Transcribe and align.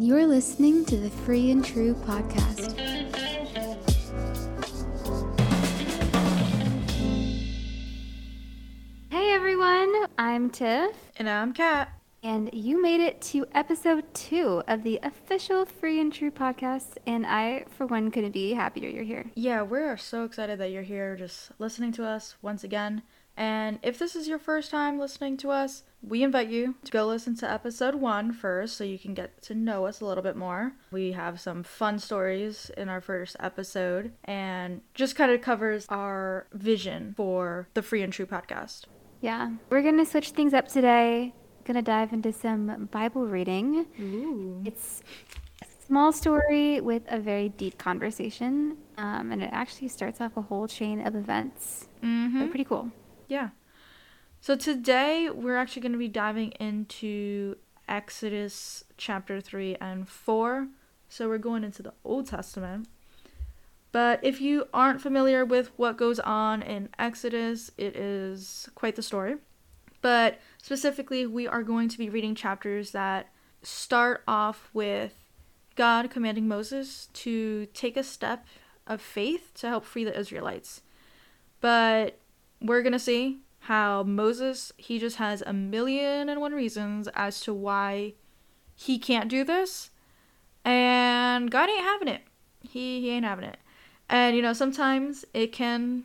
You're 0.00 0.26
listening 0.26 0.84
to 0.86 0.96
the 0.96 1.10
Free 1.10 1.50
and 1.50 1.64
True 1.64 1.94
podcast. 1.94 2.76
Hey 9.10 9.32
everyone, 9.32 9.92
I'm 10.18 10.50
Tiff, 10.50 10.96
And 11.16 11.28
I'm 11.28 11.52
Kat. 11.52 11.90
and 12.22 12.48
you 12.52 12.80
made 12.80 13.00
it 13.00 13.20
to 13.22 13.44
episode 13.54 14.04
two 14.14 14.62
of 14.68 14.82
the 14.82 14.98
official 15.02 15.64
Free 15.64 16.00
and 16.00 16.12
True 16.12 16.30
podcast. 16.30 16.96
And 17.06 17.26
I, 17.26 17.64
for 17.70 17.86
one, 17.86 18.10
couldn't 18.10 18.32
be 18.32 18.54
happier 18.54 18.88
you're 18.88 19.04
here. 19.04 19.26
Yeah, 19.34 19.62
we're 19.62 19.96
so 19.96 20.24
excited 20.24 20.58
that 20.60 20.70
you're 20.70 20.82
here 20.82 21.16
just 21.16 21.50
listening 21.58 21.92
to 21.92 22.04
us 22.06 22.36
once 22.40 22.64
again. 22.64 23.02
And 23.40 23.78
if 23.82 23.98
this 23.98 24.14
is 24.14 24.28
your 24.28 24.38
first 24.38 24.70
time 24.70 24.98
listening 24.98 25.38
to 25.38 25.50
us, 25.50 25.84
we 26.02 26.22
invite 26.22 26.50
you 26.50 26.74
to 26.84 26.92
go 26.92 27.06
listen 27.06 27.34
to 27.36 27.50
episode 27.50 27.94
one 27.94 28.34
first 28.34 28.76
so 28.76 28.84
you 28.84 28.98
can 28.98 29.14
get 29.14 29.40
to 29.44 29.54
know 29.54 29.86
us 29.86 30.02
a 30.02 30.04
little 30.04 30.22
bit 30.22 30.36
more. 30.36 30.74
We 30.90 31.12
have 31.12 31.40
some 31.40 31.62
fun 31.62 32.00
stories 32.00 32.70
in 32.76 32.90
our 32.90 33.00
first 33.00 33.36
episode 33.40 34.12
and 34.24 34.82
just 34.92 35.16
kind 35.16 35.32
of 35.32 35.40
covers 35.40 35.86
our 35.88 36.48
vision 36.52 37.14
for 37.16 37.66
the 37.72 37.80
Free 37.80 38.02
and 38.02 38.12
True 38.12 38.26
podcast. 38.26 38.84
Yeah, 39.22 39.52
we're 39.70 39.82
gonna 39.82 40.04
switch 40.04 40.32
things 40.32 40.52
up 40.52 40.68
today. 40.68 41.32
Gonna 41.64 41.80
dive 41.80 42.12
into 42.12 42.34
some 42.34 42.90
Bible 42.92 43.26
reading. 43.26 43.86
Ooh. 43.98 44.60
It's 44.66 45.02
a 45.62 45.86
small 45.86 46.12
story 46.12 46.82
with 46.82 47.04
a 47.08 47.18
very 47.18 47.48
deep 47.48 47.78
conversation, 47.78 48.76
um, 48.98 49.32
and 49.32 49.42
it 49.42 49.48
actually 49.50 49.88
starts 49.88 50.20
off 50.20 50.36
a 50.36 50.42
whole 50.42 50.68
chain 50.68 51.06
of 51.06 51.14
events. 51.14 51.88
Mm-hmm. 52.02 52.38
They're 52.38 52.48
pretty 52.48 52.64
cool. 52.64 52.90
Yeah. 53.30 53.50
So 54.40 54.56
today 54.56 55.30
we're 55.30 55.56
actually 55.56 55.82
going 55.82 55.92
to 55.92 55.98
be 55.98 56.08
diving 56.08 56.50
into 56.58 57.54
Exodus 57.88 58.82
chapter 58.96 59.40
3 59.40 59.76
and 59.80 60.08
4. 60.08 60.66
So 61.08 61.28
we're 61.28 61.38
going 61.38 61.62
into 61.62 61.80
the 61.80 61.92
Old 62.04 62.26
Testament. 62.26 62.88
But 63.92 64.18
if 64.24 64.40
you 64.40 64.66
aren't 64.74 65.00
familiar 65.00 65.44
with 65.44 65.70
what 65.76 65.96
goes 65.96 66.18
on 66.18 66.60
in 66.62 66.88
Exodus, 66.98 67.70
it 67.78 67.94
is 67.94 68.68
quite 68.74 68.96
the 68.96 69.02
story. 69.02 69.36
But 70.02 70.40
specifically, 70.60 71.24
we 71.24 71.46
are 71.46 71.62
going 71.62 71.88
to 71.88 71.98
be 71.98 72.10
reading 72.10 72.34
chapters 72.34 72.90
that 72.90 73.28
start 73.62 74.24
off 74.26 74.70
with 74.72 75.14
God 75.76 76.10
commanding 76.10 76.48
Moses 76.48 77.08
to 77.12 77.66
take 77.74 77.96
a 77.96 78.02
step 78.02 78.44
of 78.88 79.00
faith 79.00 79.52
to 79.54 79.68
help 79.68 79.84
free 79.84 80.02
the 80.02 80.18
Israelites. 80.18 80.82
But 81.60 82.19
we're 82.60 82.82
going 82.82 82.92
to 82.92 82.98
see 82.98 83.40
how 83.60 84.02
Moses, 84.02 84.72
he 84.76 84.98
just 84.98 85.16
has 85.16 85.42
a 85.46 85.52
million 85.52 86.28
and 86.28 86.40
one 86.40 86.52
reasons 86.52 87.08
as 87.14 87.40
to 87.42 87.54
why 87.54 88.14
he 88.74 88.98
can't 88.98 89.28
do 89.28 89.44
this. 89.44 89.90
And 90.64 91.50
God 91.50 91.68
ain't 91.68 91.84
having 91.84 92.08
it. 92.08 92.22
He, 92.62 93.00
he 93.00 93.10
ain't 93.10 93.24
having 93.24 93.44
it. 93.44 93.58
And, 94.08 94.34
you 94.34 94.42
know, 94.42 94.52
sometimes 94.52 95.24
it 95.32 95.52
can 95.52 96.04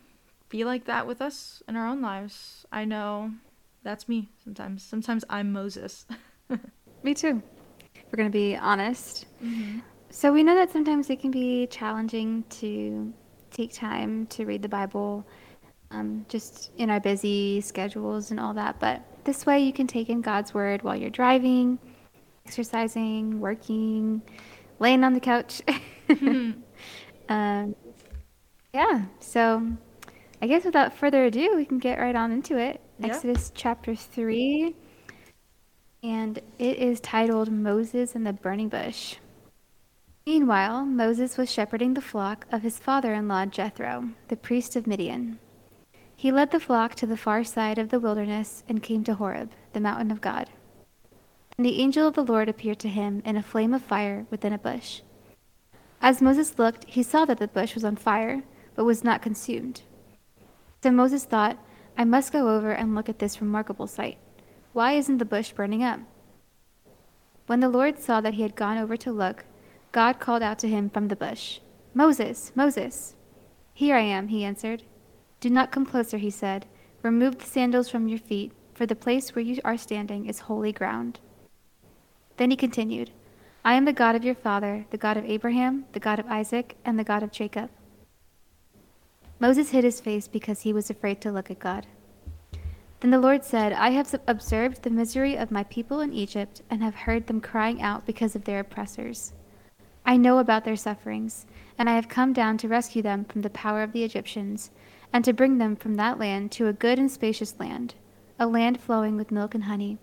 be 0.49 0.63
like 0.63 0.85
that 0.85 1.07
with 1.07 1.21
us 1.21 1.63
in 1.67 1.75
our 1.75 1.87
own 1.87 2.01
lives. 2.01 2.65
I 2.71 2.85
know 2.85 3.31
that's 3.83 4.07
me 4.07 4.29
sometimes. 4.43 4.83
Sometimes 4.83 5.23
I'm 5.29 5.51
Moses. 5.51 6.05
Me 7.03 7.13
too. 7.13 7.41
We're 8.11 8.17
gonna 8.17 8.29
be 8.29 8.55
honest. 8.55 9.25
Mm-hmm. 9.43 9.79
So 10.09 10.31
we 10.31 10.43
know 10.43 10.55
that 10.55 10.71
sometimes 10.71 11.09
it 11.09 11.19
can 11.19 11.31
be 11.31 11.67
challenging 11.67 12.43
to 12.61 13.13
take 13.51 13.73
time 13.73 14.27
to 14.27 14.45
read 14.45 14.61
the 14.61 14.69
Bible, 14.69 15.27
um, 15.91 16.25
just 16.29 16.71
in 16.77 16.89
our 16.89 16.99
busy 16.99 17.61
schedules 17.61 18.31
and 18.31 18.39
all 18.39 18.53
that. 18.53 18.79
But 18.79 19.03
this 19.23 19.45
way, 19.45 19.59
you 19.59 19.73
can 19.73 19.87
take 19.87 20.09
in 20.09 20.21
God's 20.21 20.53
word 20.53 20.81
while 20.83 20.95
you're 20.95 21.09
driving, 21.09 21.79
exercising, 22.45 23.39
working, 23.39 24.21
laying 24.79 25.03
on 25.03 25.13
the 25.13 25.19
couch. 25.19 25.61
um, 27.29 27.75
yeah. 28.73 29.05
So 29.19 29.65
I 30.41 30.47
guess 30.47 30.65
without 30.65 30.93
further 30.93 31.25
ado, 31.25 31.55
we 31.55 31.65
can 31.65 31.79
get 31.79 31.99
right 31.99 32.15
on 32.15 32.31
into 32.31 32.57
it. 32.57 32.81
Yeah. 32.99 33.07
Exodus 33.07 33.51
chapter 33.55 33.95
three. 33.95 34.75
And 36.03 36.37
it 36.59 36.77
is 36.77 36.99
titled 36.99 37.51
Moses 37.51 38.13
and 38.13 38.27
the 38.27 38.33
Burning 38.33 38.69
Bush. 38.69 39.15
Meanwhile, 40.27 40.85
Moses 40.85 41.37
was 41.37 41.51
shepherding 41.51 41.93
the 41.93 42.01
flock 42.01 42.45
of 42.51 42.61
his 42.61 42.77
father 42.77 43.13
in 43.13 43.27
law 43.27 43.45
Jethro, 43.45 44.09
the 44.27 44.37
priest 44.37 44.75
of 44.75 44.87
Midian. 44.87 45.39
He 46.15 46.31
led 46.31 46.51
the 46.51 46.59
flock 46.59 46.95
to 46.95 47.05
the 47.05 47.17
far 47.17 47.43
side 47.43 47.77
of 47.77 47.89
the 47.89 47.99
wilderness 47.99 48.63
and 48.69 48.81
came 48.81 49.03
to 49.03 49.15
Horeb, 49.15 49.51
the 49.73 49.79
mountain 49.79 50.11
of 50.11 50.21
God. 50.21 50.49
And 51.57 51.65
the 51.65 51.81
angel 51.81 52.07
of 52.07 52.15
the 52.15 52.23
Lord 52.23 52.49
appeared 52.49 52.79
to 52.79 52.89
him 52.89 53.21
in 53.25 53.35
a 53.35 53.43
flame 53.43 53.73
of 53.73 53.81
fire 53.81 54.25
within 54.29 54.53
a 54.53 54.57
bush. 54.57 55.01
As 56.01 56.21
Moses 56.21 56.59
looked, 56.59 56.85
he 56.85 57.03
saw 57.03 57.25
that 57.25 57.39
the 57.39 57.47
bush 57.47 57.75
was 57.75 57.83
on 57.83 57.95
fire, 57.95 58.43
but 58.75 58.85
was 58.85 59.03
not 59.03 59.21
consumed. 59.21 59.81
So 60.83 60.91
Moses 60.91 61.25
thought, 61.25 61.57
I 61.97 62.03
must 62.03 62.33
go 62.33 62.49
over 62.49 62.71
and 62.71 62.93
look 62.93 63.09
at 63.09 63.19
this 63.19 63.41
remarkable 63.41 63.87
sight. 63.87 64.17
Why 64.73 64.93
isn't 64.93 65.17
the 65.17 65.25
bush 65.25 65.51
burning 65.51 65.83
up? 65.83 65.99
When 67.47 67.59
the 67.59 67.69
Lord 67.69 67.99
saw 67.99 68.21
that 68.21 68.33
he 68.33 68.41
had 68.41 68.55
gone 68.55 68.77
over 68.77 68.97
to 68.97 69.11
look, 69.11 69.45
God 69.91 70.19
called 70.19 70.43
out 70.43 70.59
to 70.59 70.67
him 70.67 70.89
from 70.89 71.07
the 71.07 71.15
bush, 71.15 71.59
Moses, 71.93 72.51
Moses. 72.55 73.15
Here 73.73 73.95
I 73.95 74.01
am, 74.01 74.27
he 74.27 74.43
answered. 74.43 74.83
Do 75.45 75.51
not 75.51 75.71
come 75.71 75.85
closer, 75.85 76.17
he 76.17 76.31
said. 76.31 76.65
Remove 77.03 77.37
the 77.37 77.45
sandals 77.45 77.87
from 77.87 78.07
your 78.07 78.17
feet, 78.17 78.51
for 78.73 78.87
the 78.87 78.95
place 78.95 79.35
where 79.35 79.45
you 79.45 79.61
are 79.63 79.77
standing 79.77 80.25
is 80.25 80.39
holy 80.39 80.71
ground. 80.71 81.19
Then 82.37 82.49
he 82.49 82.57
continued, 82.57 83.11
I 83.63 83.75
am 83.75 83.85
the 83.85 83.93
God 83.93 84.15
of 84.15 84.25
your 84.25 84.33
father, 84.33 84.87
the 84.89 84.97
God 84.97 85.17
of 85.17 85.25
Abraham, 85.25 85.85
the 85.91 85.99
God 85.99 86.17
of 86.17 86.25
Isaac, 86.25 86.77
and 86.83 86.97
the 86.97 87.03
God 87.03 87.21
of 87.21 87.31
Jacob. 87.31 87.69
Moses 89.37 89.69
hid 89.69 89.83
his 89.83 90.01
face 90.01 90.27
because 90.27 90.61
he 90.61 90.73
was 90.73 90.89
afraid 90.89 91.21
to 91.21 91.31
look 91.31 91.51
at 91.51 91.59
God. 91.59 91.85
Then 93.01 93.11
the 93.11 93.19
Lord 93.19 93.43
said, 93.43 93.71
I 93.71 93.91
have 93.91 94.19
observed 94.25 94.81
the 94.81 94.89
misery 94.89 95.37
of 95.37 95.51
my 95.51 95.63
people 95.65 96.01
in 96.01 96.11
Egypt 96.11 96.63
and 96.71 96.81
have 96.81 96.95
heard 96.95 97.27
them 97.27 97.39
crying 97.39 97.83
out 97.83 98.07
because 98.07 98.35
of 98.35 98.45
their 98.45 98.61
oppressors. 98.61 99.31
I 100.07 100.17
know 100.17 100.39
about 100.39 100.65
their 100.65 100.75
sufferings, 100.75 101.45
and 101.77 101.87
I 101.87 101.93
have 101.93 102.09
come 102.09 102.33
down 102.33 102.57
to 102.57 102.67
rescue 102.67 103.03
them 103.03 103.25
from 103.25 103.43
the 103.43 103.51
power 103.51 103.83
of 103.83 103.91
the 103.91 104.03
Egyptians, 104.03 104.71
and 105.15 105.23
to 105.23 105.31
bring 105.31 105.59
them 105.59 105.77
from 105.77 105.95
that 105.95 106.19
land 106.19 106.51
to 106.51 106.67
a 106.67 106.73
good 106.73 106.99
and 106.99 107.09
spacious 107.09 107.57
land, 107.57 107.95
a 108.37 108.45
land 108.45 108.77
flowing 108.77 109.15
with 109.15 109.31
milk 109.31 109.55
and 109.55 109.63
honey, 109.63 109.97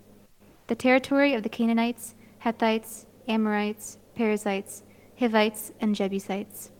the 0.65 0.73
territory 0.73 1.35
of 1.35 1.43
the 1.43 1.49
Canaanites, 1.49 2.15
Hethites, 2.43 3.05
Amorites, 3.27 3.99
Perizzites, 4.15 4.81
Hivites, 5.19 5.71
and 5.79 5.93
Jebusites. 5.93 6.71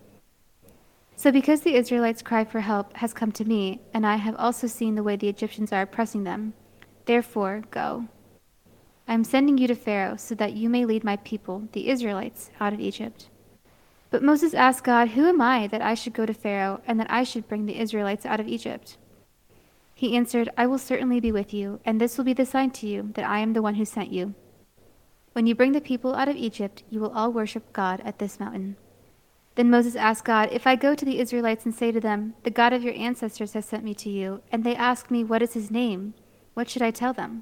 So, 1.16 1.32
because 1.32 1.62
the 1.62 1.76
Israelites' 1.76 2.24
cry 2.24 2.44
for 2.44 2.62
help 2.62 2.98
has 2.98 3.14
come 3.14 3.32
to 3.34 3.46
me, 3.46 3.82
and 3.94 4.04
I 4.04 4.16
have 4.16 4.36
also 4.38 4.66
seen 4.66 4.96
the 4.96 5.04
way 5.04 5.16
the 5.16 5.30
Egyptians 5.30 5.72
are 5.72 5.84
oppressing 5.84 6.24
them, 6.24 6.56
therefore 7.06 7.62
go. 7.70 8.08
I 9.08 9.14
am 9.14 9.24
sending 9.24 9.60
you 9.60 9.68
to 9.68 9.76
Pharaoh 9.76 10.18
so 10.18 10.34
that 10.34 10.54
you 10.54 10.72
may 10.72 10.86
lead 10.86 11.04
my 11.04 11.18
people, 11.18 11.68
the 11.74 11.88
Israelites, 11.88 12.50
out 12.60 12.74
of 12.74 12.80
Egypt. 12.80 13.30
But 14.14 14.22
Moses 14.22 14.54
asked 14.54 14.84
God, 14.84 15.10
Who 15.10 15.26
am 15.26 15.42
I 15.42 15.66
that 15.66 15.82
I 15.82 15.96
should 15.96 16.14
go 16.14 16.28
to 16.28 16.36
Pharaoh 16.36 16.82
and 16.86 17.00
that 17.00 17.10
I 17.10 17.24
should 17.24 17.48
bring 17.48 17.66
the 17.66 17.80
Israelites 17.80 18.28
out 18.28 18.40
of 18.40 18.48
Egypt? 18.48 18.96
He 19.96 20.16
answered, 20.16 20.52
I 20.56 20.68
will 20.68 20.78
certainly 20.78 21.20
be 21.20 21.32
with 21.32 21.52
you, 21.52 21.80
and 21.84 22.00
this 22.00 22.16
will 22.16 22.24
be 22.24 22.34
the 22.34 22.46
sign 22.46 22.70
to 22.74 22.86
you 22.86 23.10
that 23.16 23.28
I 23.28 23.40
am 23.40 23.54
the 23.54 23.62
one 23.64 23.74
who 23.74 23.86
sent 23.86 24.12
you. 24.12 24.36
When 25.32 25.48
you 25.48 25.56
bring 25.56 25.72
the 25.72 25.82
people 25.82 26.14
out 26.14 26.28
of 26.28 26.36
Egypt, 26.36 26.84
you 26.92 27.00
will 27.00 27.10
all 27.10 27.34
worship 27.34 27.74
God 27.74 28.04
at 28.06 28.20
this 28.20 28.40
mountain. 28.40 28.76
Then 29.56 29.72
Moses 29.72 29.96
asked 29.96 30.26
God, 30.26 30.50
If 30.52 30.68
I 30.68 30.76
go 30.76 30.94
to 30.94 31.06
the 31.06 31.20
Israelites 31.20 31.66
and 31.66 31.74
say 31.74 31.92
to 31.92 32.00
them, 32.00 32.36
The 32.44 32.52
God 32.52 32.72
of 32.72 32.84
your 32.84 32.94
ancestors 32.94 33.54
has 33.54 33.66
sent 33.66 33.84
me 33.84 33.96
to 33.96 34.12
you, 34.12 34.44
and 34.52 34.64
they 34.64 34.76
ask 34.76 35.10
me, 35.10 35.24
What 35.24 35.42
is 35.42 35.54
his 35.54 35.72
name? 35.72 36.14
What 36.54 36.70
should 36.70 36.84
I 36.84 36.92
tell 36.92 37.14
them? 37.14 37.42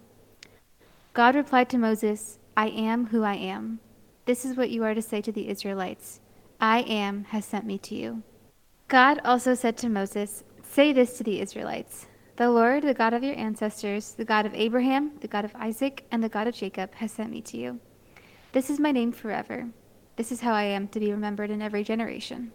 God 1.14 1.36
replied 1.36 1.68
to 1.72 1.78
Moses, 1.78 2.40
I 2.56 2.70
am 2.70 3.08
who 3.08 3.24
I 3.24 3.36
am. 3.36 3.82
This 4.24 4.46
is 4.46 4.56
what 4.56 4.70
you 4.70 4.86
are 4.86 4.94
to 4.94 5.02
say 5.02 5.20
to 5.20 5.34
the 5.34 5.50
Israelites 5.50 6.21
I 6.64 6.82
am 6.82 7.24
has 7.26 7.44
sent 7.44 7.66
me 7.66 7.80
to 7.80 7.96
you. 7.96 8.22
God 8.88 9.20
also 9.26 9.56
said 9.56 9.78
to 9.78 9.90
Moses, 9.90 10.44
Say 10.62 10.94
this 10.94 11.18
to 11.18 11.24
the 11.24 11.42
Israelites 11.42 12.06
The 12.36 12.52
Lord, 12.52 12.84
the 12.84 12.94
God 12.94 13.16
of 13.16 13.24
your 13.24 13.36
ancestors, 13.36 14.12
the 14.12 14.26
God 14.26 14.46
of 14.46 14.54
Abraham, 14.54 15.14
the 15.22 15.28
God 15.28 15.44
of 15.44 15.56
Isaac, 15.56 16.06
and 16.12 16.24
the 16.24 16.30
God 16.30 16.46
of 16.46 16.54
Jacob, 16.54 16.94
has 16.96 17.12
sent 17.12 17.32
me 17.32 17.42
to 17.42 17.58
you. 17.58 17.80
This 18.52 18.70
is 18.70 18.80
my 18.80 18.92
name 18.92 19.12
forever. 19.12 19.70
This 20.18 20.32
is 20.32 20.42
how 20.42 20.54
I 20.54 20.66
am 20.66 20.88
to 20.90 21.00
be 21.00 21.12
remembered 21.12 21.50
in 21.50 21.64
every 21.64 21.84
generation. 21.84 22.52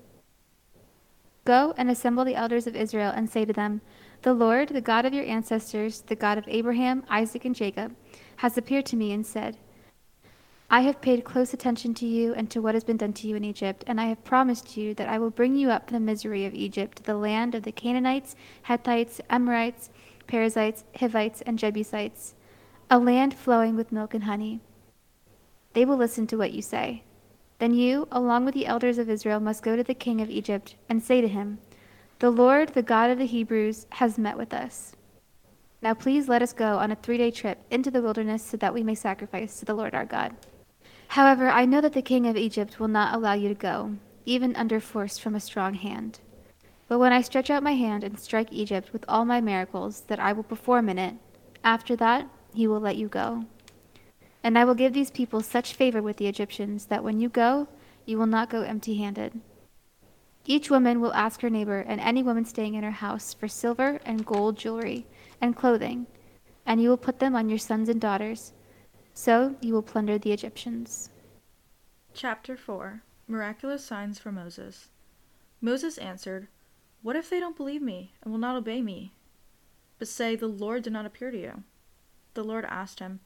Go 1.45 1.75
and 1.77 1.91
assemble 1.91 2.25
the 2.25 2.37
elders 2.37 2.69
of 2.69 2.77
Israel 2.77 3.13
and 3.15 3.29
say 3.29 3.45
to 3.45 3.53
them, 3.53 3.81
The 4.23 4.35
Lord, 4.35 4.69
the 4.69 4.81
God 4.81 5.05
of 5.05 5.15
your 5.15 5.25
ancestors, 5.25 6.03
the 6.03 6.15
God 6.15 6.39
of 6.39 6.45
Abraham, 6.47 7.03
Isaac, 7.11 7.45
and 7.45 7.57
Jacob, 7.57 7.97
has 8.37 8.57
appeared 8.57 8.87
to 8.87 8.97
me 8.97 9.13
and 9.13 9.27
said, 9.27 9.57
I 10.69 10.81
have 10.81 11.01
paid 11.01 11.25
close 11.25 11.55
attention 11.55 11.95
to 11.95 12.07
you 12.07 12.35
and 12.35 12.51
to 12.51 12.61
what 12.61 12.75
has 12.75 12.83
been 12.83 12.97
done 12.97 13.13
to 13.15 13.29
you 13.29 13.37
in 13.37 13.45
Egypt, 13.45 13.85
and 13.87 14.01
I 14.01 14.07
have 14.07 14.25
promised 14.25 14.77
you 14.77 14.95
that 14.95 15.09
I 15.09 15.17
will 15.17 15.31
bring 15.31 15.55
you 15.55 15.71
up 15.71 15.89
from 15.89 15.95
the 15.95 16.01
misery 16.01 16.45
of 16.45 16.55
Egypt 16.55 16.97
to 16.97 17.03
the 17.05 17.15
land 17.15 17.55
of 17.55 17.63
the 17.63 17.71
Canaanites, 17.71 18.35
Hittites, 18.65 19.21
Amorites, 19.31 19.91
Perizzites, 20.27 20.83
Hivites, 20.99 21.41
and 21.43 21.57
Jebusites, 21.57 22.35
a 22.91 22.99
land 22.99 23.33
flowing 23.33 23.77
with 23.77 23.93
milk 23.93 24.13
and 24.13 24.25
honey. 24.25 24.61
They 25.73 25.85
will 25.85 25.97
listen 25.97 26.27
to 26.29 26.37
what 26.37 26.53
you 26.53 26.63
say. 26.63 27.05
Then 27.61 27.73
you, 27.73 28.09
along 28.11 28.45
with 28.45 28.55
the 28.55 28.67
elders 28.67 28.99
of 28.99 29.09
Israel, 29.09 29.39
must 29.39 29.63
go 29.63 29.77
to 29.77 29.85
the 29.85 29.95
king 29.95 30.21
of 30.21 30.31
Egypt 30.31 30.75
and 30.89 31.01
say 31.01 31.21
to 31.21 31.29
him, 31.29 31.59
The 32.19 32.31
Lord, 32.31 32.71
the 32.71 32.83
God 32.83 33.11
of 33.11 33.19
the 33.19 33.27
Hebrews, 33.27 33.87
has 33.91 34.19
met 34.19 34.37
with 34.37 34.53
us. 34.53 34.97
Now 35.81 35.95
please 35.95 36.29
let 36.29 36.43
us 36.43 36.53
go 36.53 36.79
on 36.79 36.91
a 36.91 36.97
three 36.97 37.19
day 37.19 37.31
trip 37.31 37.61
into 37.71 37.93
the 37.93 38.03
wilderness 38.03 38.43
so 38.43 38.57
that 38.57 38.75
we 38.75 38.83
may 38.83 38.97
sacrifice 38.97 39.61
to 39.61 39.65
the 39.65 39.75
Lord 39.75 39.95
our 39.95 40.05
God. 40.05 40.35
However, 41.09 41.49
I 41.49 41.65
know 41.65 41.81
that 41.81 41.93
the 41.93 42.03
king 42.03 42.27
of 42.27 42.37
Egypt 42.37 42.79
will 42.79 42.89
not 42.89 43.15
allow 43.15 43.33
you 43.33 43.49
to 43.49 43.55
go, 43.55 43.97
even 44.25 44.55
under 44.57 44.81
force 44.81 45.19
from 45.19 45.35
a 45.35 45.41
strong 45.41 45.75
hand. 45.75 46.21
But 46.89 46.99
when 46.99 47.13
I 47.13 47.21
stretch 47.21 47.51
out 47.51 47.63
my 47.63 47.75
hand 47.75 48.05
and 48.05 48.19
strike 48.19 48.53
Egypt 48.53 48.93
with 48.93 49.05
all 49.09 49.25
my 49.25 49.41
miracles 49.41 50.03
that 50.09 50.21
I 50.21 50.33
will 50.33 50.43
perform 50.43 50.89
in 50.89 50.99
it, 50.99 51.15
after 51.65 51.97
that 51.97 52.29
he 52.55 52.67
will 52.67 52.81
let 52.81 52.97
you 52.97 53.09
go. 53.09 53.45
And 54.43 54.57
I 54.57 54.65
will 54.65 54.75
give 54.75 54.93
these 54.93 55.11
people 55.11 55.41
such 55.41 55.73
favor 55.73 56.01
with 56.01 56.19
the 56.19 56.29
Egyptians 56.29 56.87
that 56.87 57.03
when 57.03 57.19
you 57.19 57.29
go, 57.29 57.67
you 58.05 58.19
will 58.19 58.27
not 58.27 58.51
go 58.51 58.63
empty 58.63 58.97
handed. 58.99 59.41
Each 60.45 60.71
woman 60.71 61.01
will 61.01 61.13
ask 61.13 61.41
her 61.41 61.51
neighbor 61.51 61.81
and 61.81 62.01
any 62.01 62.23
woman 62.23 62.45
staying 62.45 62.75
in 62.75 62.85
her 62.85 62.93
house 62.93 63.35
for 63.35 63.49
silver 63.49 64.01
and 64.05 64.25
gold 64.25 64.57
jewelry 64.57 65.07
and 65.41 65.57
clothing, 65.57 66.07
and 66.65 66.81
you 66.81 66.89
will 66.89 66.97
put 66.97 67.19
them 67.19 67.35
on 67.35 67.49
your 67.49 67.59
sons 67.59 67.89
and 67.89 68.01
daughters. 68.01 68.53
So 69.19 69.57
you 69.63 69.73
will 69.73 69.83
plunder 69.83 70.19
the 70.19 70.31
Egyptians. 70.31 71.09
Chapter 72.13 72.55
4 72.55 73.01
Miraculous 73.27 73.83
Signs 73.83 74.19
for 74.19 74.31
Moses. 74.31 74.91
Moses 75.59 75.97
answered, 75.97 76.49
What 77.01 77.17
if 77.17 77.31
they 77.31 77.41
don't 77.41 77.57
believe 77.57 77.81
me 77.81 78.13
and 78.23 78.31
will 78.31 78.39
not 78.39 78.57
obey 78.57 78.83
me? 78.83 79.15
But 79.99 80.09
say, 80.09 80.37
The 80.37 80.47
Lord 80.47 80.83
did 80.83 80.93
not 80.93 81.07
appear 81.07 81.31
to 81.31 81.41
you. 81.41 81.63
The 82.35 82.45
Lord 82.45 82.67
asked 82.67 83.01
him, 83.01 83.21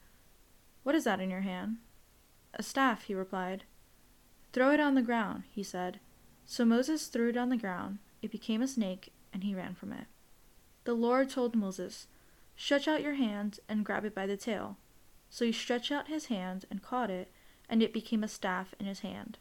What 0.84 0.94
is 0.94 1.02
that 1.04 1.20
in 1.20 1.28
your 1.28 1.40
hand? 1.40 1.78
A 2.54 2.62
staff, 2.62 3.02
he 3.02 3.14
replied. 3.14 3.64
Throw 4.52 4.70
it 4.70 4.78
on 4.78 4.94
the 4.94 5.02
ground, 5.02 5.42
he 5.50 5.64
said. 5.64 5.98
So 6.46 6.64
Moses 6.64 7.08
threw 7.08 7.30
it 7.30 7.36
on 7.36 7.48
the 7.48 7.56
ground. 7.56 7.98
It 8.22 8.30
became 8.30 8.62
a 8.62 8.68
snake, 8.68 9.12
and 9.32 9.42
he 9.42 9.56
ran 9.56 9.74
from 9.74 9.92
it. 9.92 10.06
The 10.84 10.94
Lord 10.94 11.30
told 11.30 11.56
Moses, 11.56 12.06
Stretch 12.56 12.86
out 12.86 13.02
your 13.02 13.14
hand 13.14 13.58
and 13.68 13.84
grab 13.84 14.04
it 14.04 14.14
by 14.14 14.28
the 14.28 14.36
tail. 14.36 14.76
So 15.30 15.44
he 15.44 15.52
stretched 15.52 15.92
out 15.92 16.08
his 16.08 16.26
hand 16.26 16.66
and 16.70 16.82
caught 16.82 17.08
it, 17.08 17.32
and 17.68 17.82
it 17.82 17.92
became 17.92 18.22
a 18.22 18.28
staff 18.28 18.74
in 18.78 18.86
his 18.86 19.00
hand. 19.00 19.38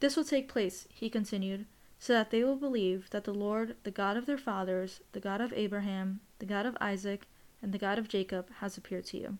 This 0.00 0.16
will 0.16 0.24
take 0.24 0.48
place, 0.48 0.86
he 0.90 1.10
continued, 1.10 1.66
so 1.98 2.12
that 2.12 2.30
they 2.30 2.44
will 2.44 2.56
believe 2.56 3.10
that 3.10 3.24
the 3.24 3.34
Lord, 3.34 3.76
the 3.82 3.90
God 3.90 4.16
of 4.16 4.26
their 4.26 4.38
fathers, 4.38 5.00
the 5.12 5.20
God 5.20 5.40
of 5.40 5.52
Abraham, 5.52 6.20
the 6.38 6.46
God 6.46 6.66
of 6.66 6.76
Isaac, 6.80 7.26
and 7.60 7.72
the 7.72 7.78
God 7.78 7.98
of 7.98 8.08
Jacob, 8.08 8.50
has 8.60 8.76
appeared 8.76 9.06
to 9.06 9.18
you. 9.18 9.38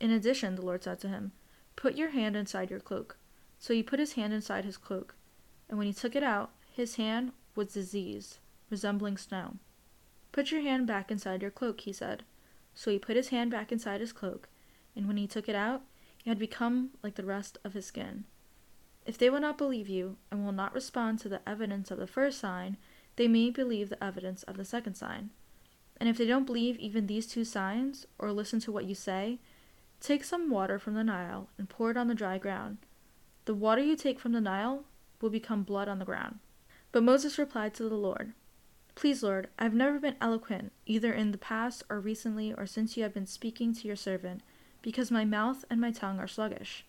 In 0.00 0.10
addition, 0.10 0.54
the 0.54 0.64
Lord 0.64 0.84
said 0.84 1.00
to 1.00 1.08
him, 1.08 1.32
Put 1.76 1.96
your 1.96 2.10
hand 2.10 2.36
inside 2.36 2.70
your 2.70 2.80
cloak. 2.80 3.18
So 3.58 3.74
he 3.74 3.82
put 3.82 3.98
his 3.98 4.12
hand 4.12 4.32
inside 4.32 4.64
his 4.64 4.76
cloak, 4.76 5.14
and 5.68 5.76
when 5.76 5.86
he 5.86 5.92
took 5.92 6.14
it 6.14 6.22
out, 6.22 6.52
his 6.70 6.96
hand 6.96 7.32
was 7.54 7.72
diseased, 7.72 8.38
resembling 8.70 9.16
snow. 9.16 9.56
Put 10.32 10.50
your 10.50 10.62
hand 10.62 10.86
back 10.86 11.10
inside 11.10 11.42
your 11.42 11.50
cloak, 11.50 11.80
he 11.82 11.92
said. 11.92 12.24
So 12.74 12.90
he 12.90 12.98
put 12.98 13.16
his 13.16 13.28
hand 13.28 13.50
back 13.50 13.70
inside 13.70 14.00
his 14.00 14.12
cloak, 14.12 14.48
and 14.96 15.06
when 15.06 15.16
he 15.16 15.26
took 15.26 15.48
it 15.48 15.54
out, 15.54 15.82
it 16.24 16.28
had 16.28 16.38
become 16.38 16.90
like 17.02 17.14
the 17.14 17.24
rest 17.24 17.58
of 17.64 17.74
his 17.74 17.86
skin. 17.86 18.24
If 19.06 19.18
they 19.18 19.28
will 19.28 19.40
not 19.40 19.58
believe 19.58 19.88
you, 19.88 20.16
and 20.30 20.44
will 20.44 20.52
not 20.52 20.74
respond 20.74 21.18
to 21.20 21.28
the 21.28 21.46
evidence 21.46 21.90
of 21.90 21.98
the 21.98 22.06
first 22.06 22.38
sign, 22.38 22.78
they 23.16 23.28
may 23.28 23.50
believe 23.50 23.90
the 23.90 24.02
evidence 24.02 24.42
of 24.44 24.56
the 24.56 24.64
second 24.64 24.94
sign. 24.94 25.30
And 25.98 26.08
if 26.08 26.16
they 26.16 26.26
don't 26.26 26.46
believe 26.46 26.78
even 26.78 27.06
these 27.06 27.26
two 27.26 27.44
signs, 27.44 28.06
or 28.18 28.32
listen 28.32 28.60
to 28.60 28.72
what 28.72 28.86
you 28.86 28.94
say, 28.94 29.38
take 30.00 30.24
some 30.24 30.50
water 30.50 30.78
from 30.78 30.94
the 30.94 31.04
Nile 31.04 31.48
and 31.58 31.68
pour 31.68 31.90
it 31.90 31.96
on 31.96 32.08
the 32.08 32.14
dry 32.14 32.38
ground. 32.38 32.78
The 33.44 33.54
water 33.54 33.82
you 33.82 33.94
take 33.94 34.18
from 34.18 34.32
the 34.32 34.40
Nile 34.40 34.84
will 35.20 35.30
become 35.30 35.62
blood 35.62 35.88
on 35.88 35.98
the 35.98 36.04
ground. 36.04 36.38
But 36.92 37.02
Moses 37.02 37.38
replied 37.38 37.74
to 37.74 37.88
the 37.88 37.94
Lord, 37.94 38.32
Please, 38.94 39.22
Lord, 39.22 39.48
I 39.58 39.64
have 39.64 39.74
never 39.74 39.98
been 39.98 40.16
eloquent, 40.20 40.72
either 40.86 41.12
in 41.12 41.32
the 41.32 41.38
past 41.38 41.82
or 41.90 42.00
recently 42.00 42.52
or 42.52 42.66
since 42.66 42.96
you 42.96 43.02
have 43.02 43.12
been 43.12 43.26
speaking 43.26 43.74
to 43.74 43.86
your 43.86 43.96
servant, 43.96 44.42
because 44.84 45.10
my 45.10 45.24
mouth 45.24 45.64
and 45.70 45.80
my 45.80 45.90
tongue 45.90 46.20
are 46.20 46.28
sluggish. 46.28 46.84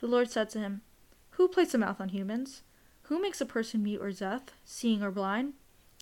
The 0.00 0.08
Lord 0.08 0.28
said 0.28 0.50
to 0.50 0.58
him, 0.58 0.82
Who 1.30 1.46
placed 1.46 1.72
a 1.72 1.78
mouth 1.78 2.00
on 2.00 2.08
humans? 2.08 2.62
Who 3.02 3.22
makes 3.22 3.40
a 3.40 3.46
person 3.46 3.84
mute 3.84 4.02
or 4.02 4.10
deaf, 4.10 4.42
seeing 4.64 5.04
or 5.04 5.12
blind? 5.12 5.52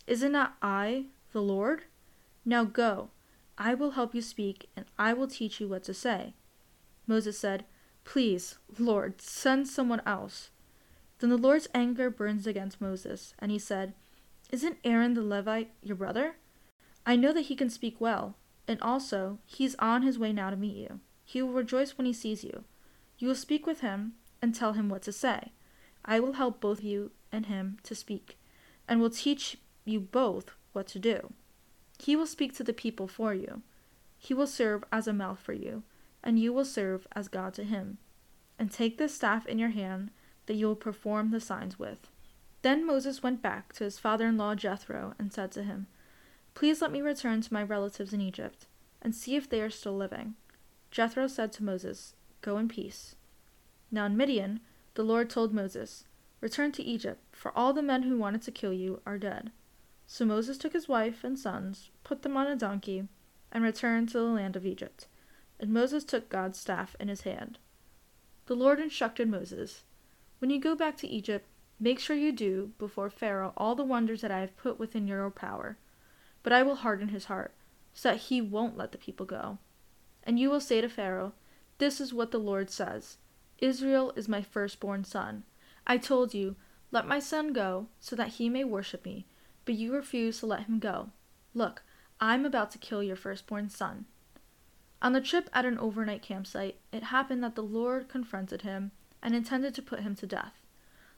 Is 0.07 0.23
it 0.23 0.33
not 0.33 0.57
I, 0.63 1.05
the 1.33 1.43
Lord? 1.43 1.83
Now 2.47 2.65
go, 2.65 3.11
I 3.59 3.75
will 3.75 3.91
help 3.91 4.15
you 4.15 4.23
speak, 4.23 4.71
and 4.75 4.87
I 4.99 5.13
will 5.13 5.29
teach 5.29 5.61
you 5.61 5.69
what 5.69 5.85
to 5.85 5.93
say. 5.93 6.33
Moses 7.07 7.39
said, 7.39 7.67
Please, 8.05 8.57
Lord, 8.79 9.21
send 9.21 9.69
someone 9.69 10.01
else. 10.07 10.49
Then 11.19 11.29
the 11.29 11.37
Lord's 11.37 11.69
anger 11.75 12.09
burns 12.09 12.47
against 12.47 12.81
Moses, 12.81 13.35
and 13.39 13.51
he 13.51 13.59
said, 13.59 13.93
Isn't 14.51 14.79
Aaron 14.85 15.13
the 15.13 15.23
Levite 15.23 15.71
your 15.83 15.97
brother? 15.97 16.37
I 17.05 17.15
know 17.15 17.35
that 17.35 17.43
he 17.43 17.57
can 17.57 17.69
speak 17.69 18.01
well, 18.01 18.37
and 18.67 18.81
also 18.81 19.39
he's 19.45 19.75
on 19.75 20.01
his 20.01 20.19
way 20.19 20.33
now 20.33 20.49
to 20.49 20.57
meet 20.57 20.77
you. 20.77 21.01
He 21.29 21.43
will 21.43 21.53
rejoice 21.53 21.99
when 21.99 22.07
he 22.07 22.13
sees 22.13 22.45
you. 22.45 22.63
You 23.19 23.29
will 23.29 23.35
speak 23.35 23.67
with 23.67 23.81
him 23.81 24.13
and 24.41 24.55
tell 24.55 24.75
him 24.75 24.89
what 24.89 25.03
to 25.03 25.13
say. 25.13 25.51
I 26.05 26.21
will 26.21 26.35
help 26.35 26.61
both 26.61 26.85
you 26.85 27.11
and 27.33 27.47
him 27.47 27.79
to 27.83 27.97
speak, 27.97 28.39
and 28.89 29.01
will 29.01 29.11
teach 29.11 29.59
you 29.85 29.99
both 29.99 30.53
what 30.73 30.87
to 30.89 31.01
do. 31.01 31.33
He 31.99 32.15
will 32.15 32.29
speak 32.29 32.55
to 32.57 32.63
the 32.63 32.73
people 32.73 33.09
for 33.09 33.35
you. 33.35 33.63
He 34.17 34.35
will 34.35 34.47
serve 34.47 34.85
as 34.93 35.09
a 35.09 35.13
mouth 35.13 35.41
for 35.41 35.53
you, 35.53 35.83
and 36.23 36.39
you 36.39 36.53
will 36.53 36.65
serve 36.65 37.09
as 37.13 37.27
God 37.27 37.55
to 37.55 37.65
him. 37.65 37.99
And 38.57 38.71
take 38.71 38.97
this 38.97 39.15
staff 39.15 39.47
in 39.47 39.59
your 39.59 39.71
hand 39.71 40.13
that 40.47 40.55
you 40.55 40.67
will 40.67 40.77
perform 40.77 41.33
the 41.33 41.41
signs 41.41 41.77
with. 41.77 42.09
Then 42.63 42.87
Moses 42.87 43.23
went 43.23 43.43
back 43.43 43.73
to 43.75 43.85
his 43.85 43.99
father 43.99 44.29
in 44.29 44.37
law 44.37 44.55
Jethro 44.55 45.15
and 45.19 45.33
said 45.33 45.51
to 45.53 45.65
him, 45.65 45.89
Please 46.55 46.81
let 46.81 46.93
me 46.93 47.03
return 47.03 47.41
to 47.41 47.53
my 47.53 47.65
relatives 47.65 48.13
in 48.13 48.21
Egypt, 48.21 48.67
and 49.03 49.13
see 49.13 49.35
if 49.35 49.49
they 49.49 49.61
are 49.61 49.71
still 49.71 49.97
living. 49.97 50.37
Jethro 50.97 51.27
said 51.27 51.53
to 51.53 51.63
Moses, 51.63 52.15
Go 52.41 52.57
in 52.57 52.69
peace. 52.69 53.17
Now 53.91 54.07
in 54.07 54.17
Midian, 54.17 54.61
the 54.95 55.03
Lord 55.03 55.29
told 55.29 55.53
Moses, 55.53 56.07
Return 56.41 56.73
to 56.73 56.83
Egypt, 56.83 57.23
for 57.37 57.53
all 57.55 57.75
the 57.75 57.83
men 57.83 58.05
who 58.05 58.17
wanted 58.17 58.41
to 58.41 58.51
kill 58.51 58.73
you 58.73 59.03
are 59.05 59.19
dead. 59.19 59.53
So 60.07 60.25
Moses 60.25 60.57
took 60.57 60.73
his 60.73 60.89
wife 60.89 61.23
and 61.23 61.39
sons, 61.39 61.91
put 62.03 62.23
them 62.23 62.35
on 62.35 62.47
a 62.47 62.57
donkey, 62.57 63.09
and 63.53 63.63
returned 63.63 64.09
to 64.09 64.19
the 64.19 64.25
land 64.25 64.57
of 64.57 64.65
Egypt. 64.65 65.07
And 65.61 65.71
Moses 65.71 66.03
took 66.03 66.31
God's 66.31 66.59
staff 66.59 66.97
in 66.99 67.09
his 67.09 67.21
hand. 67.21 67.59
The 68.47 68.57
Lord 68.57 68.81
instructed 68.81 69.29
Moses, 69.29 69.85
When 70.39 70.49
you 70.49 70.59
go 70.59 70.75
back 70.75 70.97
to 70.97 71.07
Egypt, 71.07 71.47
make 71.79 71.99
sure 71.99 72.17
you 72.17 72.33
do 72.33 72.73
before 72.79 73.11
Pharaoh 73.11 73.53
all 73.59 73.75
the 73.75 73.85
wonders 73.85 74.23
that 74.23 74.31
I 74.31 74.41
have 74.41 74.57
put 74.57 74.79
within 74.79 75.07
your 75.07 75.29
power. 75.31 75.77
But 76.43 76.55
I 76.55 76.63
will 76.63 76.77
harden 76.77 77.09
his 77.09 77.27
heart, 77.27 77.53
so 77.93 78.13
that 78.13 78.19
he 78.19 78.41
won't 78.41 78.79
let 78.79 78.93
the 78.93 78.97
people 78.97 79.27
go. 79.27 79.59
And 80.27 80.39
you 80.39 80.51
will 80.51 80.61
say 80.61 80.83
to 80.83 80.89
Pharaoh, 80.91 81.33
This 81.79 82.01
is 82.01 82.13
what 82.13 82.33
the 82.33 82.39
Lord 82.39 82.69
says 82.69 83.17
Israel 83.59 84.13
is 84.17 84.29
my 84.29 84.43
firstborn 84.43 85.05
son. 85.05 85.45
I 85.87 85.97
told 85.97 86.35
you, 86.35 86.57
Let 86.91 87.07
my 87.07 87.21
son 87.21 87.55
go, 87.55 87.87
so 88.01 88.15
that 88.17 88.35
he 88.35 88.51
may 88.51 88.65
worship 88.65 89.07
me 89.07 89.25
but 89.67 89.75
you 89.75 89.93
refuse 89.93 90.39
to 90.41 90.47
let 90.47 90.63
him 90.63 90.79
go. 90.79 91.11
Look, 91.53 91.83
I'm 92.19 92.47
about 92.47 92.71
to 92.71 92.79
kill 92.79 93.03
your 93.03 93.17
firstborn 93.17 93.69
son. 93.69 94.07
On 95.03 95.13
the 95.13 95.21
trip 95.21 95.51
at 95.53 95.67
an 95.67 95.79
overnight 95.79 96.23
campsite, 96.23 96.77
it 96.91 97.05
happened 97.05 97.45
that 97.45 97.55
the 97.55 97.63
Lord 97.63 98.09
confronted 98.09 98.63
him 98.63 98.93
and 99.23 99.35
intended 99.35 99.75
to 99.75 99.83
put 99.83 100.01
him 100.01 100.15
to 100.15 100.27
death. 100.27 100.63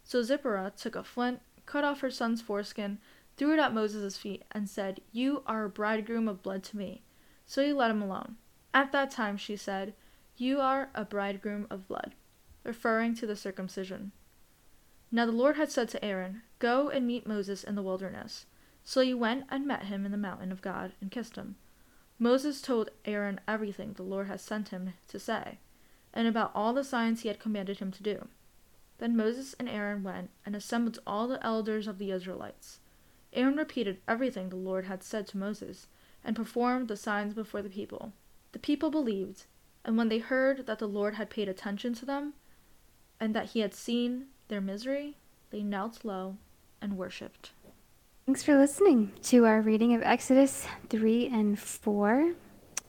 So 0.03 0.23
Zipporah 0.23 0.73
took 0.77 0.97
a 0.97 1.05
flint, 1.05 1.41
cut 1.67 1.85
off 1.85 2.01
her 2.01 2.11
son's 2.11 2.41
foreskin, 2.41 2.99
threw 3.37 3.53
it 3.53 3.61
at 3.61 3.75
Moses' 3.75 4.17
feet, 4.17 4.43
and 4.51 4.69
said, 4.69 5.01
You 5.13 5.43
are 5.47 5.65
a 5.65 5.71
bridegroom 5.71 6.27
of 6.27 6.43
blood 6.43 6.65
to 6.65 6.77
me. 6.77 7.03
So 7.47 7.63
he 7.63 7.73
let 7.73 7.91
him 7.91 8.03
alone. 8.03 8.37
At 8.79 8.93
that 8.93 9.11
time 9.11 9.37
she 9.37 9.57
said, 9.57 9.93
You 10.37 10.61
are 10.61 10.91
a 10.95 11.05
bridegroom 11.05 11.67
of 11.69 11.89
blood, 11.89 12.15
referring 12.63 13.17
to 13.17 13.27
the 13.27 13.35
circumcision. 13.35 14.13
Now 15.11 15.27
the 15.27 15.33
Lord 15.33 15.57
had 15.57 15.73
said 15.73 15.89
to 15.89 16.05
Aaron, 16.05 16.43
Go 16.61 16.89
and 16.89 17.05
meet 17.05 17.27
Moses 17.27 17.65
in 17.65 17.75
the 17.75 17.83
wilderness. 17.83 18.47
So 18.85 19.01
he 19.01 19.13
went 19.13 19.47
and 19.51 19.67
met 19.67 19.87
him 19.87 20.07
in 20.07 20.13
the 20.13 20.17
mountain 20.17 20.53
of 20.53 20.63
God 20.63 20.93
and 21.01 21.11
kissed 21.11 21.35
him. 21.35 21.57
Moses 22.21 22.63
told 22.63 22.91
Aaron 23.05 23.41
everything 23.49 23.95
the 23.95 24.05
Lord 24.05 24.29
had 24.29 24.41
sent 24.41 24.69
him 24.69 24.93
to 25.09 25.19
say, 25.19 25.59
and 26.15 26.29
about 26.29 26.53
all 26.55 26.73
the 26.73 26.85
signs 26.85 27.23
he 27.23 27.29
had 27.29 27.41
commanded 27.41 27.81
him 27.81 27.91
to 27.91 28.03
do. 28.05 28.29
Then 28.99 29.17
Moses 29.17 29.57
and 29.59 29.69
Aaron 29.69 30.05
went 30.05 30.31
and 30.47 30.55
assembled 30.55 31.01
all 31.05 31.27
the 31.27 31.45
elders 31.45 31.89
of 31.89 31.99
the 31.99 32.13
Israelites. 32.13 32.79
Aaron 33.33 33.57
repeated 33.57 34.01
everything 34.07 34.51
the 34.51 34.55
Lord 34.55 34.85
had 34.85 35.03
said 35.03 35.27
to 35.27 35.37
Moses, 35.37 35.89
and 36.23 36.37
performed 36.37 36.87
the 36.87 36.97
signs 36.97 37.35
before 37.35 37.61
the 37.61 37.69
people. 37.69 38.13
The 38.53 38.59
people 38.59 38.91
believed, 38.91 39.45
and 39.85 39.97
when 39.97 40.09
they 40.09 40.19
heard 40.19 40.67
that 40.67 40.79
the 40.79 40.89
Lord 40.89 41.15
had 41.15 41.31
paid 41.31 41.49
attention 41.49 41.95
to 41.95 42.07
them, 42.07 42.35
and 43.21 43.35
that 43.35 43.51
he 43.51 43.61
had 43.61 43.75
seen 43.75 44.27
their 44.49 44.61
misery, 44.61 45.17
they 45.51 45.63
knelt 45.63 46.05
low 46.05 46.37
and 46.81 46.97
worshipped. 46.97 47.53
Thanks 48.27 48.43
for 48.43 48.57
listening 48.59 49.13
to 49.25 49.47
our 49.47 49.61
reading 49.61 49.95
of 49.95 50.03
Exodus 50.03 50.67
3 50.91 51.29
and 51.29 51.59
4. 51.59 52.35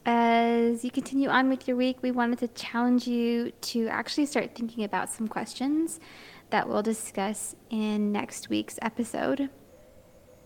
as 0.06 0.84
you 0.84 0.90
continue 0.90 1.28
on 1.28 1.48
with 1.48 1.68
your 1.68 1.76
week, 1.76 2.02
we 2.02 2.10
wanted 2.10 2.38
to 2.38 2.48
challenge 2.48 3.06
you 3.06 3.52
to 3.60 3.86
actually 3.88 4.26
start 4.26 4.54
thinking 4.54 4.84
about 4.84 5.10
some 5.10 5.28
questions 5.28 6.00
that 6.50 6.68
we'll 6.68 6.82
discuss 6.82 7.54
in 7.70 8.10
next 8.10 8.48
week's 8.48 8.78
episode. 8.82 9.50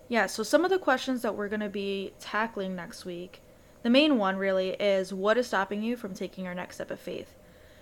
Yeah, 0.09 0.26
so 0.26 0.42
some 0.42 0.64
of 0.64 0.71
the 0.71 0.78
questions 0.78 1.23
that 1.23 1.35
we're 1.35 1.49
going 1.49 1.61
to 1.61 1.68
be 1.68 2.12
tackling 2.21 2.75
next 2.76 3.04
week, 3.04 3.40
the 3.84 3.90
main 3.90 4.16
one 4.16 4.36
really 4.38 4.70
is 4.70 5.12
what 5.12 5.36
is 5.36 5.46
stopping 5.46 5.82
you 5.82 5.94
from 5.94 6.14
taking 6.14 6.46
your 6.46 6.54
next 6.54 6.76
step 6.76 6.90
of 6.90 6.98
faith? 6.98 7.36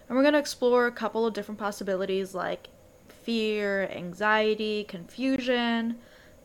And 0.08 0.16
we're 0.16 0.24
going 0.24 0.34
to 0.34 0.40
explore 0.40 0.88
a 0.88 0.92
couple 0.92 1.24
of 1.24 1.32
different 1.32 1.60
possibilities 1.60 2.34
like 2.34 2.68
fear, 3.08 3.88
anxiety, 3.88 4.82
confusion, 4.82 6.00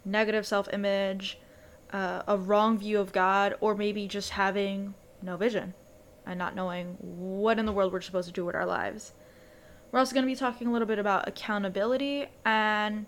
negative 0.05 0.45
self 0.45 0.69
image, 0.71 1.39
uh, 1.91 2.21
a 2.27 2.37
wrong 2.37 2.77
view 2.77 2.99
of 2.99 3.11
God, 3.11 3.55
or 3.59 3.73
maybe 3.73 4.07
just 4.07 4.29
having 4.29 4.93
no 5.23 5.37
vision 5.37 5.73
and 6.27 6.37
not 6.37 6.55
knowing 6.55 6.95
what 6.99 7.57
in 7.57 7.65
the 7.65 7.71
world 7.71 7.91
we're 7.91 7.99
supposed 8.01 8.27
to 8.27 8.33
do 8.33 8.45
with 8.45 8.55
our 8.55 8.65
lives. 8.65 9.13
We're 9.91 9.97
also 9.97 10.13
going 10.13 10.25
to 10.25 10.31
be 10.31 10.35
talking 10.35 10.67
a 10.67 10.71
little 10.71 10.87
bit 10.87 10.99
about 10.99 11.27
accountability 11.27 12.27
and 12.45 13.07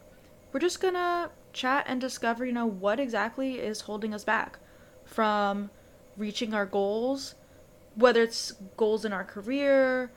we're 0.52 0.62
just 0.62 0.82
going 0.82 0.96
to 0.96 1.30
chat 1.54 1.86
and 1.88 2.02
discover, 2.02 2.44
you 2.44 2.54
know, 2.54 2.66
what 2.66 3.00
exactly 3.00 3.60
is 3.60 3.82
holding 3.82 4.16
us 4.16 4.24
back 4.24 4.58
from 5.06 5.70
reaching 6.20 6.54
our 6.54 6.66
goals, 6.66 7.34
whether 7.96 8.22
it's 8.22 8.52
goals 8.78 9.06
in 9.06 9.14
our 9.14 9.24
career, 9.24 10.12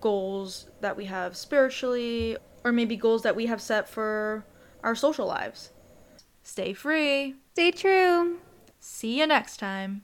goals 0.00 0.66
that 0.80 0.96
we 0.96 1.06
have 1.06 1.36
spiritually, 1.36 2.36
or 2.64 2.72
maybe 2.72 2.96
goals 2.96 3.22
that 3.22 3.36
we 3.36 3.46
have 3.46 3.62
set 3.62 3.88
for 3.88 4.44
our 4.82 4.94
social 4.94 5.26
lives. 5.26 5.70
Stay 6.42 6.74
free. 6.74 7.36
Stay 7.54 7.70
true. 7.70 8.38
See 8.80 9.20
you 9.20 9.26
next 9.26 9.58
time. 9.58 10.02